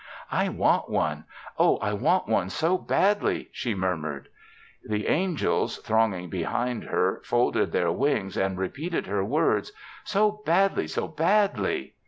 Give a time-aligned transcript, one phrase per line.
[0.31, 1.25] "I want one.
[1.59, 4.29] Oh, I want one so badly," she murmured.
[4.83, 9.71] The angels, thronging behind her, folded their wings and repeated her words,
[10.03, 10.87] "So badly!
[10.87, 11.93] So badly!"